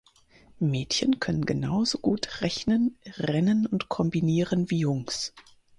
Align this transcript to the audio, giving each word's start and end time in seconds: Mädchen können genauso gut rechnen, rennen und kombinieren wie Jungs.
Mädchen 0.57 1.19
können 1.19 1.45
genauso 1.45 1.99
gut 1.99 2.41
rechnen, 2.41 2.97
rennen 3.17 3.67
und 3.67 3.87
kombinieren 3.87 4.71
wie 4.71 4.79
Jungs. 4.79 5.31